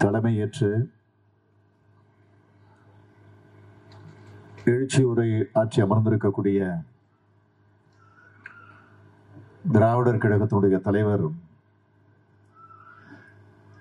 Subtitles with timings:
[0.00, 0.70] தலைமையேற்று
[4.66, 6.60] எழுச்சி உரை ஆட்சி அமர்ந்திருக்கக்கூடிய
[9.72, 11.24] திராவிடர் கழகத்தினுடைய தலைவர்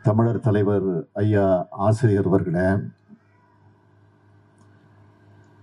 [0.05, 1.45] தமிழர் தலைவர் ஐயா
[1.85, 2.67] ஆசிரியர் அவர்களே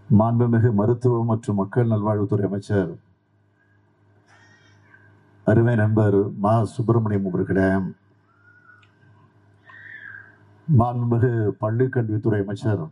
[0.08, 2.92] மாண்புமிகு மருத்துவம் மற்றும் மக்கள் நல்வாழ்வுத்துறை அமைச்சர்
[5.46, 7.68] அருமை நண்பர் மா சுப்பிரமணியம் அவர்களே
[10.68, 12.84] மாண்புமிகு பள்ளிக்கல்வித்துறை அமைச்சர்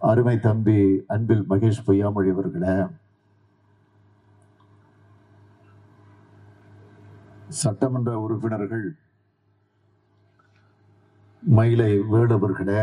[0.00, 2.76] அருமை தம்பி அன்பில் மகேஷ் பொய்யாமொழி அவர்களே
[7.60, 8.86] சட்டமன்ற உறுப்பினர்கள்
[11.42, 12.82] மயிலை வேடவர்களே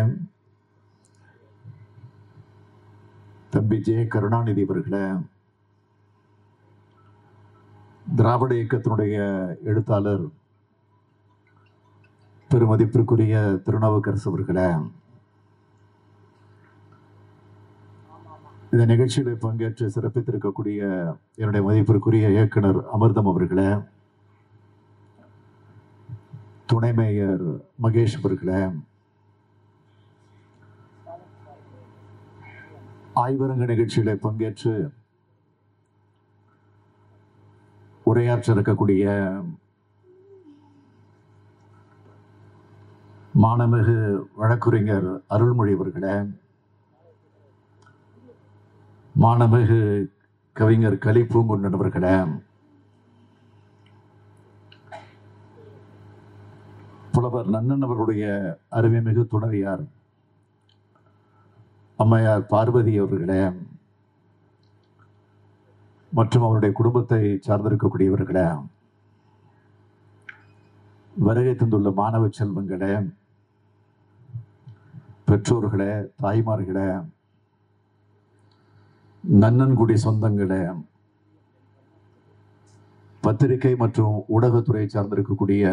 [3.54, 5.05] தம்பி ஜெய கருணாநிதி அவர்களே
[8.05, 9.16] திராவிட இயக்கத்தினுடைய
[9.63, 10.26] எழுத்தாளர்
[12.52, 13.35] பெருமதிப்பிற்குரிய
[13.66, 14.70] திருநாவுக்கரசு அவர்களே.
[18.71, 20.79] இந்த நிகழ்ச்சியில் பங்கேற்று சிறப்பித்திருக்கக்கூடிய
[21.35, 23.70] என்னுடைய மதிப்பிற்குரிய இயக்குனர் அமிர்தம் அவர்களே
[26.65, 27.46] துணை மேயர்
[27.84, 28.62] மகேஷ் அவர்களே
[33.15, 34.74] ஆய்வரங்க நிகழ்ச்சியில பங்கேற்று
[38.05, 39.05] உரையாற்ற இருக்கக்கூடிய
[43.40, 43.95] மாணமிகு
[44.35, 46.15] வழக்குரைஞர் அருள்மொழி அவர்களே
[49.15, 49.79] மாணமிகு
[50.55, 52.15] கவிஞர் கலிப்பூங்குன்றன் அவர்களே
[57.13, 58.26] புலவர் நன்னன் அவர்களுடைய
[58.70, 59.85] அருமைமிகு துணவியார்
[61.99, 63.41] அம்மையார் பார்வதி அவர்களே
[66.12, 68.46] மற்றும் அவருடைய குடும்பத்தை சார்ந்திருக்கக்கூடியவர்களே
[71.13, 72.94] வருகை தந்துள்ள மாணவ செல்வங்களே
[75.30, 75.91] பெற்றோர்களே
[76.22, 76.85] தாய்மார்களே
[79.24, 80.62] நன்னன்குடி சொந்தங்களே
[83.22, 85.64] பத்திரிகை மற்றும் ஊடகத்துறை சார்ந்திருக்கக்கூடிய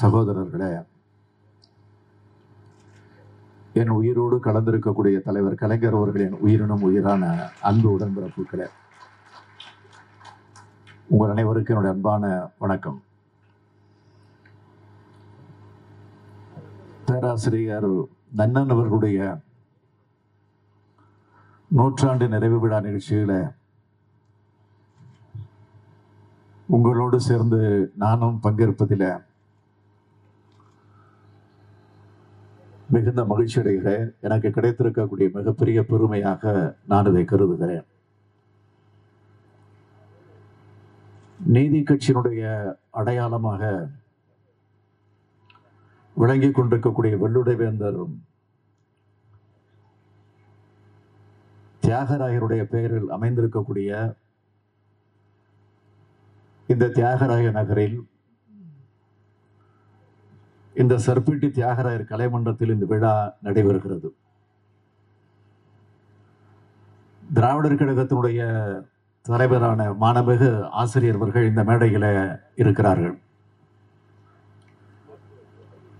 [0.00, 0.70] சகோதரர்களே
[3.72, 8.68] என் உயிரோடு கலந்திருக்கக்கூடிய தலைவர் கலைஞர் அவர்களின் உயிரினும் உயிரான அன்பு உடன்பிறப்புகளே.
[11.08, 13.02] உங்கள் அனைவருக்கும் என்னுடைய அன்பான வணக்கம்.
[17.06, 17.90] பேராசிரியர்
[18.34, 19.38] நன்னன் அவர்களுடைய
[21.68, 23.38] நூற்றாண்டு நிறைவு விழா நிகழ்ச்சியில்
[26.68, 29.24] உங்களோடு சேர்ந்து நானும் பங்கேற்பதில்
[32.90, 34.10] மிகுந்த மகிழ்ச்சி அடைகிறேன்.
[34.20, 37.84] எனக்கு கிடைத்திருக்கக்கூடிய மிகப்பெரிய பெருமையாக நான் இதை கருதுகிறேன்.
[41.46, 43.90] நீதி கட்சியினுடைய அடையாளமாக
[46.16, 48.14] விளங்கிக் கொண்டிருக்கக்கூடிய வெள்ளுடை வேந்தரும்
[51.82, 53.90] தியாகராயருடைய பெயரில் அமைந்திருக்கக்கூடிய
[56.66, 57.98] இந்த தியாகராய நகரில்
[60.74, 63.12] இந்த சர்பிட்டி தியாகராயர் கலைமன்றத்தில் இந்த விழா
[63.44, 64.08] நடைபெறுகிறது.
[67.34, 68.40] திராவிடர் கழகத்தினுடைய
[69.22, 70.50] தலைவரான மாணமிகு
[70.80, 72.10] ஆசிரியர்கள் இந்த மேடையில்
[72.54, 73.16] இருக்கிறார்கள்.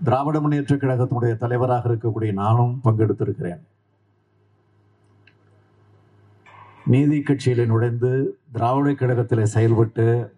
[0.03, 3.61] திராவிட முன்னேற்ற கழகத்தினுடைய தலைவராக இருக்கக்கூடிய நானும் பங்கெடுத்திருக்கிறேன்.
[6.85, 8.11] நீதி கட்சியில் நுழைந்து
[8.51, 10.35] திராவிட கழகத்திலே செயல்பட்டு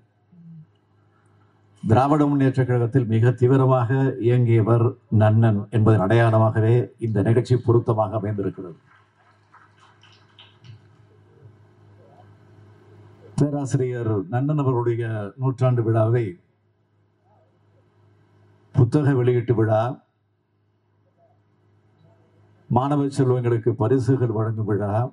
[1.87, 4.85] திராவிட முன்னேற்ற கழகத்தில் மிக தீவிரமாக இயங்கியவர்
[5.19, 8.77] நன்னன் என்பதன் அடையாளமாகவே இந்த நிகழ்ச்சி பொருத்தமாக அமைந்திருக்கிறது.
[13.39, 16.39] பேராசிரியர் நன்னன் அவர்களுடைய நூற்றாண்டு விழாவை
[18.89, 20.03] புத்தக வெளியீட்டு விழா
[22.69, 25.11] மாணவ செல்வங்களுக்கு பரிசுகள் வழங்கும் விழா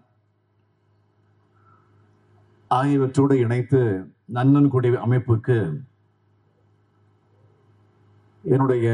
[2.71, 3.81] ஆகியவற்றோடு இணைத்து
[4.33, 5.59] நன்னன்குடி அமைப்புக்கு
[8.43, 8.89] என்னுடைய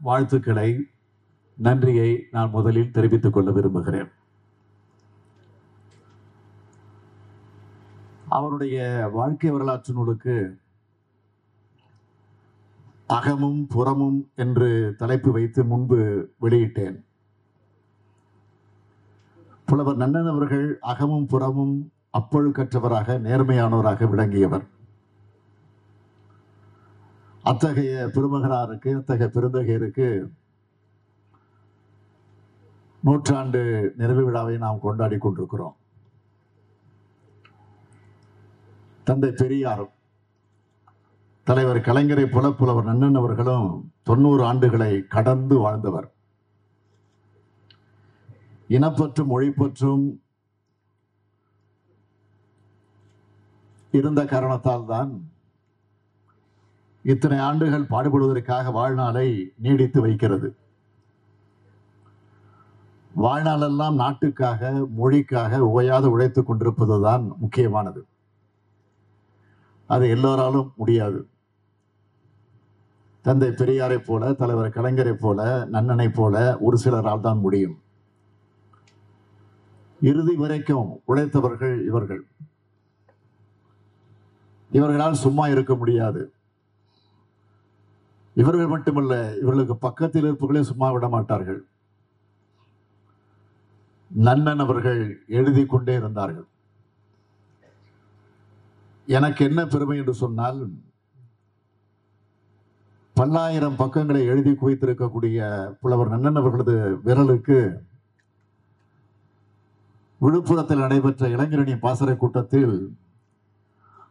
[0.00, 0.86] வாழ்த்துக்களை
[1.56, 4.10] நன்றியை நான் முதலில் தெரிவித்துக் கொள்ள விரும்புகிறேன்.
[8.28, 10.60] அவருடைய வாழ்க்கை வரலாற்று நூலுக்கு
[13.10, 15.98] அகமும் புறமும் என்று தலைப்பு வைத்து முன்பு
[16.40, 16.98] வெளியிட்டேன்.
[19.66, 24.66] புலவர் நன்னன் அவர்கள் அகமும் புறமும் அப்பொழுக்கற்றவராக நேர்மையானவராக விளங்கியவர்.
[27.42, 30.08] அத்தகைய பெருமகனாருக்கு அத்தகைய பெருந்தகையருக்கு
[33.02, 33.62] நூற்றாண்டு
[33.96, 35.76] நிறைவு விழாவை நாம் கொண்டாடி கொண்டிருக்கிறோம்.
[39.04, 39.84] தந்தை பெரியார்
[41.44, 46.12] தலைவர் கலைஞரை போல புலவர் நன்னன் அவர்களும் தொண்ணூறு ஆண்டுகளை கடந்து வாழ்ந்தவர்.
[48.68, 50.20] இனப்பற்றும் மொழிப்பற்றும்
[53.90, 55.30] இருந்த காரணத்தால் தான்
[57.02, 60.56] இத்தனை ஆண்டுகள் பாடுபடுவதற்காக வாழ்நாளை நீடித்து வைக்கிறது.
[63.22, 68.06] வாழ்நாளெல்லாம் நாட்டுக்காக மொழிக்காக ஓயாது உழைத்துக் கொண்டிருப்பதுதான் முக்கியமானது.
[69.94, 71.20] அது எல்லோராலும் முடியாது.
[73.24, 75.40] தந்தை பெரியாரை போல தலைவர் கலைஞரை போல
[75.72, 77.76] நன்னனை போல ஒரு சிலரால் தான் முடியும்.
[80.00, 82.22] இறுதி வரைக்கும் உழைத்தவர்கள் இவர்கள்.
[84.70, 86.22] இவர்களால் சும்மா இருக்க முடியாது.
[88.34, 91.60] இவர்கள் மட்டுமல்ல இவர்களுக்கு பக்கத்தில் இருப்பவர்களே சும்மா விட மாட்டார்கள்.
[94.10, 95.02] நன்னன் அவர்கள்
[95.38, 96.48] எழுதி கொண்டே இருந்தார்கள்.
[99.14, 100.58] எனக்கு என்ன பெருமை என்று சொன்னால்
[103.14, 105.38] பல்லாயிரம் பக்கங்களை எழுதி குவித்திருக்கக்கூடிய
[105.80, 106.74] புலவர் நன்னன் அவர்களது
[107.04, 107.58] விரலுக்கு
[110.20, 112.74] விழுப்புரத்தில் நடைபெற்ற இளைஞரணி பாசறை கூட்டத்தில்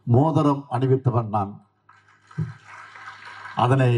[0.03, 1.53] மோதிரம் அணிவித்தவன் நான்.
[3.55, 3.91] அதனை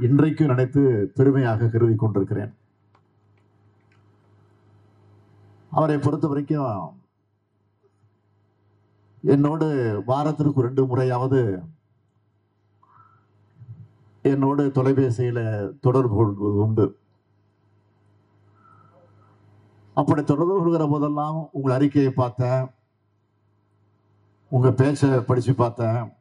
[0.00, 2.52] இன்றைக்கு நினைத்து பெருமையாக கருதி கொண்டிருக்கிறேன்.
[5.70, 7.00] அவரை பொறுத்த வரைக்கும்
[9.22, 11.62] என்னோடு வாரத்திற்கு ரெண்டு முறையாவது
[14.22, 16.98] என்னோடு தொலைபேசியில் தொடர்பு கொள்வது உண்டு.
[19.94, 22.70] அப்படி தொடர்பு கொள்கிற போதெல்லாம் உங்கள் அறிக்கையை பார்த்தேன்.
[24.48, 26.12] உங்கள் பேச்சை படித்து பார்த்தேன்.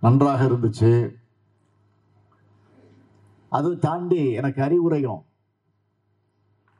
[0.00, 1.14] நன்றாக இருந்துச்சு.
[3.48, 5.24] அது தாண்டி எனக்கு அறிவுரையும்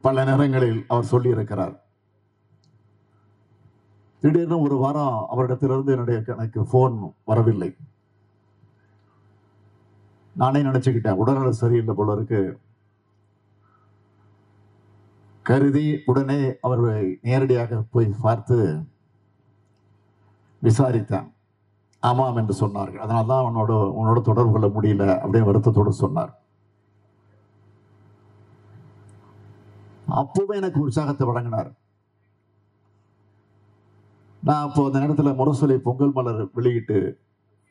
[0.01, 1.83] பல நேரங்களில் அவர் சொல்லியிருக்கிறார்.
[4.25, 6.95] திடீர்னு ஒரு வாரம் அவரிடத்திலிருந்து என்னுடைய எனக்கு போன்
[7.31, 7.69] வரவில்லை.
[10.37, 12.41] நானே நினைச்சுக்கிட்டேன் உடல்நலம் சரியில்லை போல இருக்கு.
[15.43, 18.57] கருதி உடனே அவர்களை நேரடியாக போய் பார்த்து
[20.63, 21.29] விசாரித்தேன்.
[22.01, 23.05] ஆமாம் என்று சொன்னார்கள்.
[23.05, 26.33] அதனால தான் உன்னோட உன்னோட தொடர்பு கொள்ள முடியல அப்படின்னு வருத்தத்தோடு சொன்னார்.
[30.23, 31.71] அப்பவே எனக்கு உற்சாகத்தை வழங்கினார்.
[34.47, 36.97] நான் அப்போ அந்த நேரத்தில் முரசொலை பொங்கல் மலர் வெளியிட்டு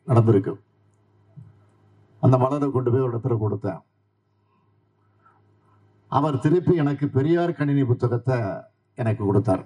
[0.08, 0.54] நடந்திருக்கு.
[2.20, 3.82] அந்த மலரை கொண்டு போய் ஒரு இடத்துல கொடுத்தேன்.
[6.08, 8.38] அவர் திருப்பி எனக்கு பெரியார் கணினி புத்தகத்தை
[8.96, 9.64] எனக்கு கொடுத்தார்.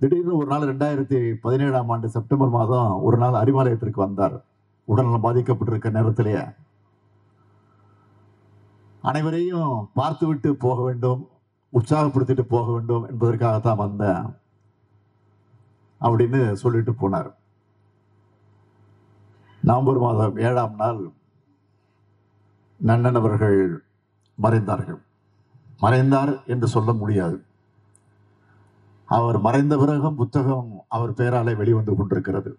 [0.00, 4.44] திடீர்னு ஒரு நாள் ரெண்டாயிரத்தி பதினேழாம் ஆண்டு செப்டம்பர் மாதம் ஒரு நாள் அறிவாலயத்திற்கு வந்தார்.
[4.84, 6.44] உடல்நலம் பாதிக்கப்பட்டிருக்க நேரத்திலேயே.
[9.00, 11.28] அனைவரையும் பார்த்துவிட்டு போக வேண்டும்
[11.72, 14.42] உற்சாகப்படுத்திட்டு போக வேண்டும் என்பதற்காகத்தான் வந்தேன்.
[16.00, 17.34] அப்படின்னு சொல்லிட்டு போனார்.
[19.60, 21.10] நவம்பர் மாதம் ஏழாம் நாள்
[22.86, 23.84] நன்னன் அவர்கள்
[24.42, 25.02] மறைந்தார்கள்.
[25.78, 27.44] மறைந்தார் என்று சொல்ல முடியாது.
[29.04, 32.58] அவர் மறைந்த பிறகும் புத்தகம் அவர் பெயராலே வெளிவந்து கொண்டிருக்கிறது.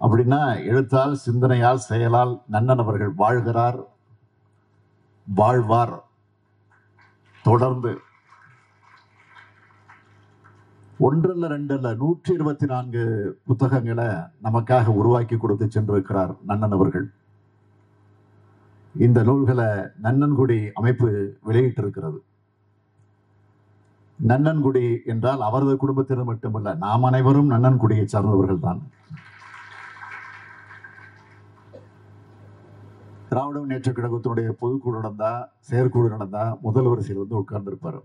[0.00, 3.84] அப்படின்னா எழுத்தால் சிந்தனையால் செயலால் நன்னன் அவர்கள் வாழ்கிறார்
[5.24, 6.02] வாழ்வார்.
[7.42, 8.00] தொடர்ந்து
[11.06, 13.02] ஒன்றல்ல ரெண்டல்ல நூற்றி இருபத்தி நான்கு
[13.48, 14.06] புத்தகங்களை
[14.46, 17.06] நமக்காக உருவாக்கி கொடுத்து சென்றிருக்கிறார் நன்னன் அவர்கள்.
[18.94, 19.68] இந்த நூல்களை
[20.04, 21.08] நன்னன்குடி அமைப்பு
[21.48, 22.18] வெளியிட்டிருக்கிறது.
[24.30, 28.82] நன்னன்குடி என்றால் அவரது குடும்பத்தினர் மட்டுமல்ல நாம் அனைவரும் நன்னன்குடியை சார்ந்தவர்கள் தான்.
[33.30, 35.32] திராவிட முன்னேற்ற கழகத்தினுடைய பொதுக்குழு நடந்தா
[35.68, 38.02] செயற்குழு நடந்தா முதல் வரிசையில் வந்து உட்கார்ந்திருப்பார்.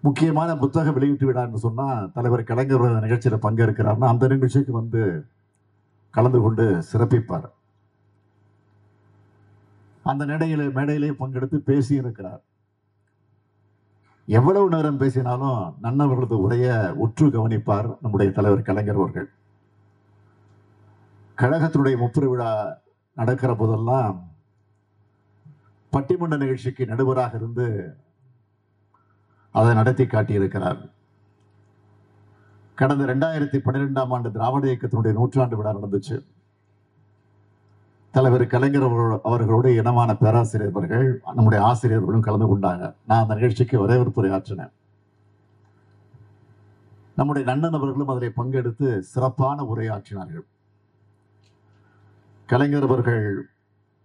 [0.00, 5.26] முக்கியமான புத்தக வெளியிட்டு விடான்னு சொன்னால் தலைவர் கலைஞர் அந்த நிகழ்ச்சியில பங்கேற்கிறார்னா அந்த நிகழ்ச்சிக்கு வந்து
[6.10, 7.48] கலந்து கொண்டு சிறப்பிப்பார்.
[10.02, 12.40] அந்த நடையில மேடையிலே பங்கெடுத்து பேசியிருக்கிறார்.
[14.26, 19.28] எவ்வளவு நேரம் பேசினாலும் நன்னவர்களது உரைய உற்று கவனிப்பார் நம்முடைய தலைவர் கலைஞர் அவர்கள்.
[21.38, 22.78] கழகத்தினுடைய முப்புர விழா
[23.14, 24.30] நடக்கிற போதெல்லாம்
[25.92, 27.96] பட்டிமன்ற நிகழ்ச்சிக்கு நடுவராக இருந்து
[29.50, 30.90] அதை நடத்தி காட்டியிருக்கிறார்.
[32.74, 36.24] கடந்த ரெண்டாயிரத்தி பன்னிரெண்டாம் ஆண்டு திராவிட இயக்கத்தினுடைய நூற்றாண்டு விழா நடந்துச்சு.
[38.10, 42.94] தலைவர் கலைஞர் அவர்களுடைய அவர்களோடு இனமான பேராசிரியர்கள் நம்முடைய ஆசிரியர்களும் கலந்து கொண்டாங்க.
[43.06, 44.72] நான் அந்த நிகழ்ச்சிக்கு வரவேற்புரை ஆற்றினேன்
[47.16, 50.46] நம்முடைய நன்னன் அவர்களும் அதில் பங்கெடுத்து சிறப்பான உரையாற்றினார்கள்.
[52.46, 53.48] கலைஞர் அவர்கள்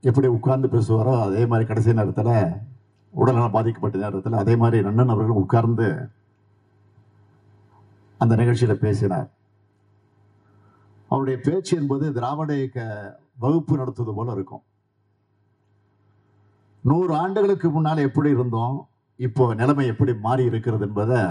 [0.02, 2.73] எப்படி உட்கார்ந்து பேசுவாரோ அதே மாதிரி கடைசி நேரத்தில்
[3.22, 5.88] உடல்நலம் பாதிக்கப்பட்ட நேரத்தில் அதே மாதிரி நன்னன் அவர்கள் உட்கார்ந்து
[8.22, 9.29] அந்த நிகழ்ச்சியில் பேசினார்.
[11.12, 12.79] அவருடைய பேச்சு என்பது திராவிட இயக்க
[13.43, 14.63] வகுப்பு நடத்துவது போல இருக்கும்.
[16.89, 18.77] நூறு ஆண்டுகளுக்கு முன்னால் எப்படி இருந்தோம்
[19.25, 21.22] இப்போ நிலைமை எப்படி மாறி இருக்கிறது என்பதை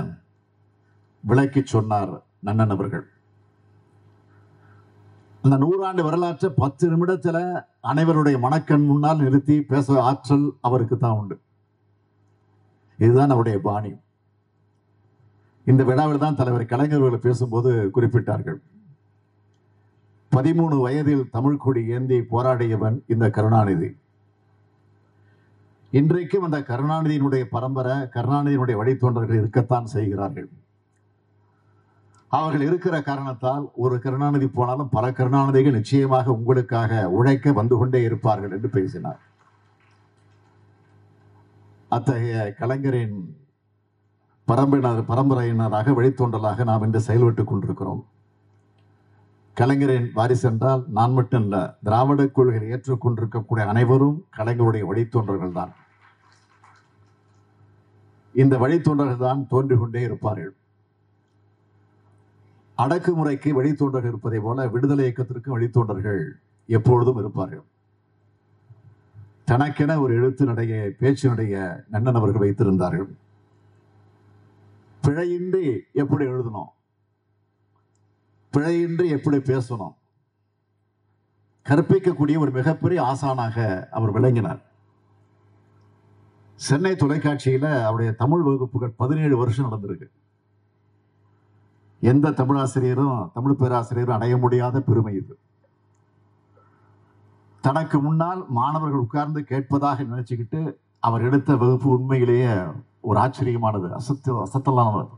[1.25, 2.13] விளக்கி சொன்னார்
[2.47, 3.05] நன்னன் அவர்கள்.
[5.45, 7.45] அந்த நூறாண்டு வரலாற்றை பத்து நிமிடத்தில்
[7.93, 11.37] அனைவருடைய மனக்கண் முன்னால் நிறுத்தி பேச ஆற்றல் அவருக்கு தான் உண்டு.
[12.99, 13.93] இதுதான் அவருடைய பாணி.
[15.65, 18.61] இந்த விழாவில் தான் தலைவர் கலைஞர்கள் பேசும்போது குறிப்பிட்டார்கள்.
[20.33, 23.97] பதிமூணு வயதில் தமிழ் கொடி ஏந்தி போராடியவன் இந்த கருணாநிதி.
[25.91, 30.49] இன்றைக்கும் அந்த கருணாநிதியினுடைய பரம்பரை கருணாநிதியினுடைய வழித்தோன்றர்கள் இருக்கத்தான் செய்கிறார்கள்.
[32.29, 38.69] அவர்கள் இருக்கிற காரணத்தால் ஒரு கருணாநிதி போனாலும் பல கருணாநிதிகள் நிச்சயமாக உங்களுக்காக உழைக்க வந்து கொண்டே இருப்பார்கள் என்று
[38.69, 39.21] பேசினார்.
[41.95, 43.17] அத்தகைய கலைஞரின்
[44.49, 48.07] பரம்பினர் பரம்பரையினராக வழித்தோன்றலாக நாம் இன்று செயல்பட்டுக் கொண்டிருக்கிறோம்.
[49.55, 55.73] கலைஞரின் வாரிசு என்றால் நான் மட்டும் இல்ல திராவிட கொள்கையை ஏற்றுக்கொண்டிருக்கக்கூடிய அனைவரும் கலைஞருடைய வழித்தோன்றர்கள் தான்.
[58.33, 60.55] இந்த வழித்தோன்றர்கள் தான் தோன்றிக் கொண்டே இருப்பார்கள்.
[62.79, 66.23] அடக்குமுறைக்கு வழித்தோன்றர்கள் இருப்பதை போல விடுதலை இயக்கத்திற்கு வழித்தோன்றர்கள்
[66.67, 67.65] எப்பொழுதும் இருப்பார்கள்.
[69.45, 73.17] தனக்கென ஒரு எழுத்தினுடைய பேச்சினுடைய நன்னன் அவர்கள் வைத்திருந்தார்கள்.
[75.03, 76.71] பிழையின்றி எப்படி எழுதணும்?
[78.53, 79.95] பிழையின்றி எப்படி பேசணும்?
[81.65, 84.63] கற்பிக்கக்கூடிய ஒரு மிகப்பெரிய ஆசானாக அவர் விளங்கினார்.
[86.55, 90.09] சென்னை தொலைக்காட்சியில அவருடைய தமிழ் வகுப்புகள் பதினேழு வருஷம் நடந்திருக்கு.
[92.01, 95.39] எந்த தமிழாசிரியரும் தமிழ் பேராசிரியரும் அடைய முடியாத பெருமை இது.
[97.65, 100.61] தனக்கு முன்னால் மாணவர்கள் உட்கார்ந்து கேட்பதாக நினைச்சுக்கிட்டு
[101.07, 102.55] அவர் எடுத்த வகுப்பு உண்மையிலேயே
[103.01, 105.13] ஒரு ஆச்சரியமானது அசத்து அசத்தலானது.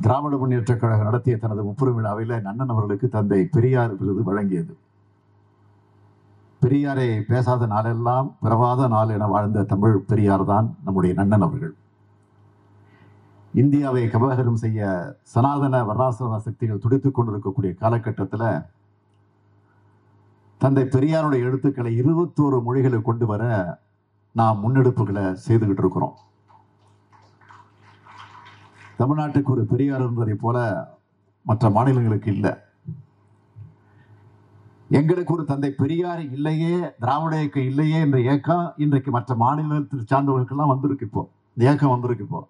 [0.00, 4.74] திராவிட முன்னேற்ற கழகம் நடத்திய தனது முப்புற விழாவில் நன்னன் அவர்களுக்கு தந்தை பெரியார் விருது வழங்கியது.
[6.62, 11.74] பெரியாரை பேசாத நாளெல்லாம் பிறவாத நாள் என வாழ்ந்த தமிழ் பெரியார் தான் நம்முடைய நன்னன் அவர்கள்.
[13.54, 14.88] இந்தியாவை கபகரம் செய்ய
[15.34, 18.50] சனாதன வர்ணாசிரம சக்திகள் துடித்துக் கொண்டிருக்கக்கூடிய காலகட்டத்தில்
[20.58, 23.42] தந்தை பெரியாருடைய எழுத்துக்களை இருபத்தோரு மொழிகளை கொண்டு வர
[24.32, 26.16] நாம் முன்னெடுப்புகளை செய்துகிட்டு இருக்கிறோம்.
[28.98, 30.88] தமிழ்நாட்டுக்கு ஒரு பெரியார் இருந்ததை போல
[31.42, 32.54] மற்ற மாநிலங்களுக்கு இல்லை.
[34.90, 41.06] எங்களுக்கு ஒரு தந்தை பெரியார் இல்லையே திராவிட இயக்கம் இல்லையே என்ற ஏக்கம் இன்றைக்கு மற்ற மாநிலத்தில் சார்ந்தவர்களுக்கெல்லாம் வந்திருக்கு
[41.06, 41.30] இப்போ.
[41.48, 42.48] இந்த இயக்கம் வந்திருக்கு இப்போ.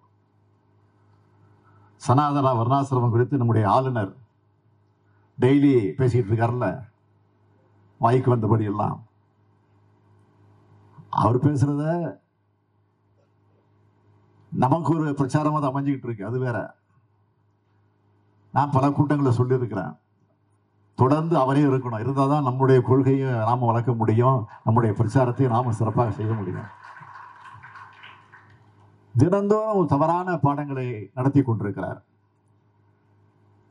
[1.95, 4.15] சனாதன வர்ணாசிரமம் குறித்து நம்முடைய ஆளுநர்
[5.41, 6.88] டெய்லி பேசிட்டு இருக்காருல்ல?
[7.99, 9.07] வாய்க்கு வந்தபடி எல்லாம்
[11.09, 12.17] அவர் பேசுறத
[14.53, 16.75] நமக்கு ஒரு பிரச்சாரமா அது அமைஞ்சுக்கிட்டு இருக்கு அது வேற.
[18.51, 19.95] நான் பல கூட்டங்களை சொல்லியிருக்கிறேன்.
[20.95, 21.99] தொடர்ந்து அவரே இருக்கணும்.
[21.99, 24.47] இருந்தால் தான் நம்முடைய கொள்கையை நாம வளர்க்க முடியும்.
[24.63, 26.67] நம்முடைய பிரச்சாரத்தையும் நாம சிறப்பாக செய்ய முடியும்.
[29.17, 32.05] தினந்தோறும் தவறான பாடங்களை நடத்தி கொண்டிருக்கிறார்.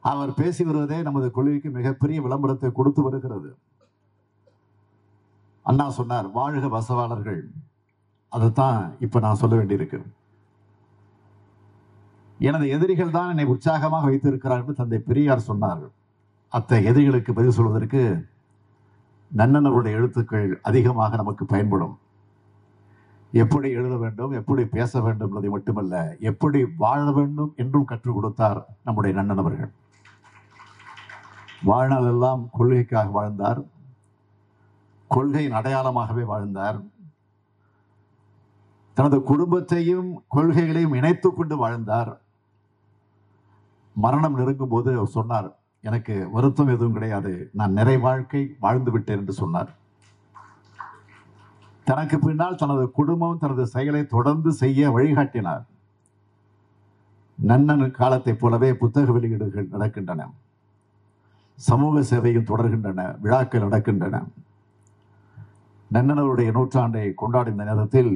[0.00, 3.58] அவர் பேசி வருவதே நமது கொள்கைக்கு மிகப்பெரிய விளம்பரத்தை கொடுத்து வருகிறது.
[5.68, 7.42] அண்ணா சொன்னார் வாழ்க வசவாளர்கள்.
[8.32, 9.98] அதைத்தான் இப்போ நான் சொல்ல வேண்டியிருக்கு.
[12.48, 15.84] எனது எதிரிகள் தான் என்னை உற்சாகமாக வைத்திருக்கிறார்கள் என்று தந்தை பெரியார் சொன்னார்
[16.56, 18.02] அத்தகைய எதிரிகளுக்கு பதில் சொல்வதற்கு
[19.30, 21.94] நன்னனருடைய எழுத்துக்கள் அதிகமாக நமக்கு பயன்படும்.
[23.32, 25.94] எப்படி எழுத வேண்டும் எப்படி பேச வேண்டும் என்பதை மட்டுமல்ல
[26.30, 29.72] எப்படி வாழ வேண்டும் என்றும் கற்றுக் கொடுத்தார் நம்முடைய நன்னன் அவர்கள்.
[31.70, 33.60] வாழ்நாள் எல்லாம் கொள்கைக்காக வாழ்ந்தார்.
[35.08, 36.82] கொள்கையின் அடையாளமாகவே வாழ்ந்தார்.
[38.94, 42.20] தனது குடும்பத்தையும் கொள்கைகளையும் இணைத்துக் கொண்டு வாழ்ந்தார்.
[43.94, 47.50] மரணம் நெருங்கும் போது அவர் சொன்னார் எனக்கு வருத்தம் எதுவும் கிடையாது.
[47.52, 49.76] நான் நிறை வாழ்க்கை வாழ்ந்து விட்டேன் என்று சொன்னார்.
[51.84, 55.64] தனக்கு பின்னால் தனது குடும்பம் தனது செயலை தொடர்ந்து செய்ய வழிகாட்டினார்.
[57.46, 60.30] நன்னன் காலத்தைப் போலவே புத்தக வெளியீடுகள் நடக்கின்றன.
[61.54, 63.20] சமூக சேவையும் தொடர்கின்றன.
[63.20, 64.24] விழாக்கள் நடக்கின்றன.
[65.92, 68.12] நன்னனருடைய நூற்றாண்டை கொண்டாடும் இந்த நேரத்தில்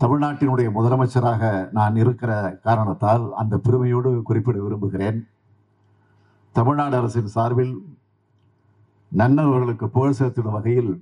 [0.00, 5.28] தமிழ்நாட்டினுடைய முதலமைச்சராக நான் இருக்கிற காரணத்தால் அந்த பெருமையோடு குறிப்பிட விரும்புகிறேன்.
[6.52, 7.74] தமிழ்நாடு அரசின் சார்பில்
[9.16, 10.92] நன்னன் அவர்களுக்கு புகழ் சேர்த்திடும் வகையில்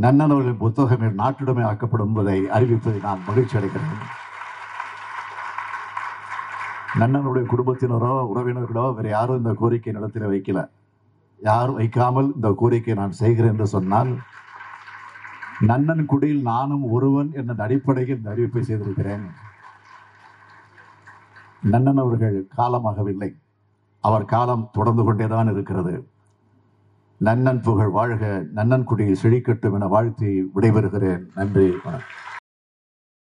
[0.00, 4.00] நன்னன் அவர்களின் புத்தகங்கள் நாட்டுடைமை ஆக்கப்படும் என்பதை அறிவிப்பதை நான் மகிழ்ச்சி அடைகிறேன்.
[7.00, 10.68] நன்னனுடைய குடும்பத்தினரோ உறவினர்களோ வேறு யாரும் இந்த கோரிக்கை நிலத்தில் வைக்கல.
[11.44, 14.12] யாரும் வைக்காமல் இந்த கோரிக்கை நான் செய்கிறேன் என்று சொன்னால்
[15.68, 19.26] நன்னன் குடியில் நானும் ஒருவன் என்ற அடிப்படையில் இந்த அறிவிப்பை செய்திருக்கிறேன்.
[21.72, 23.30] நன்னன் அவர்கள் காலமாகவில்லை.
[24.00, 25.94] அவர் காலம் தொடர்ந்து கொண்டேதான் இருக்கிறது.
[27.24, 31.24] நன்னன் புகழ் வாழ்க நன்னன் குடியில் செழிக்கட்டும் என வாழ்த்தி விடைபெறுகிறேன்.
[31.34, 32.23] நன்றி வணக்கம்.